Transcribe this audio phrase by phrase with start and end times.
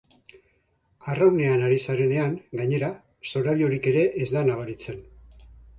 [1.13, 2.91] Arraunean ari zarenean, gainera,
[3.35, 5.05] zorabiorik ere ez da nabaritzen.